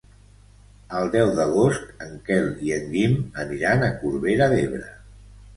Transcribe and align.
El 0.99 1.11
deu 1.15 1.33
d'agost 1.39 2.01
en 2.05 2.17
Quel 2.29 2.49
i 2.69 2.73
en 2.79 2.89
Guim 2.97 3.15
aniran 3.45 3.87
a 3.89 3.93
Corbera 4.03 4.49
d'Ebre. 4.57 4.91